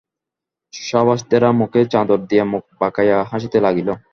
সভাসদেরা 0.73 1.49
মুখে 1.59 1.81
চাদর 1.93 2.19
দিয়া 2.29 2.45
মুখ 2.51 2.63
বাঁকাইয়া 2.79 3.17
হাসিতে 3.31 3.57
লাগিল। 3.65 3.89